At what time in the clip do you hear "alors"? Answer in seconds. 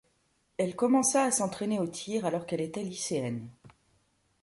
2.25-2.47